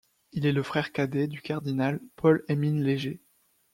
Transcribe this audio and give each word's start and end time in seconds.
Il 0.31 0.47
est 0.47 0.51
le 0.51 0.63
frère 0.63 0.93
cadet 0.93 1.27
du 1.27 1.43
cardinal 1.43 1.99
Paul-Émile 2.15 2.81
Léger. 2.83 3.21